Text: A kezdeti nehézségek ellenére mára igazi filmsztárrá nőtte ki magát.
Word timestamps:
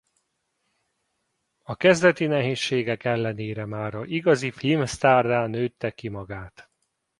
A 1.63 1.75
kezdeti 1.75 2.25
nehézségek 2.25 3.03
ellenére 3.03 3.65
mára 3.65 4.05
igazi 4.05 4.51
filmsztárrá 4.51 5.45
nőtte 5.47 5.91
ki 5.91 6.09
magát. 6.09 6.69